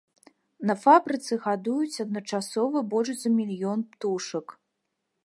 На 0.69 0.75
фабрыцы 0.85 1.37
гадуюць 1.43 2.01
адначасова 2.05 2.77
больш 2.95 3.09
за 3.21 3.29
мільён 3.37 3.79
птушак. 3.93 4.47